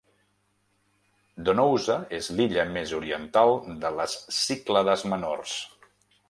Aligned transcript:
Donousa 1.49 1.97
és 2.19 2.29
l'illa 2.39 2.65
més 2.77 2.95
oriental 3.01 3.53
de 3.85 3.93
les 3.99 4.17
Cíclades 4.39 5.05
menors. 5.15 5.55